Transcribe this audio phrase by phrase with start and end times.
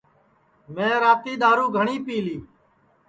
[0.73, 2.37] میں راتی دؔارُو گھٹؔی پی لی